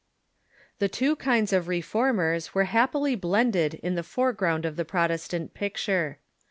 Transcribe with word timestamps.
The 0.79 0.89
two 0.89 1.15
kinds 1.15 1.53
of 1.53 1.67
Reformers 1.67 2.49
Avere 2.49 2.65
happily 2.65 3.13
blended 3.13 3.75
in 3.75 3.93
the 3.93 4.01
foreground 4.01 4.65
of 4.65 4.75
the 4.75 4.83
Protestant 4.83 5.53
picture. 5.53 6.17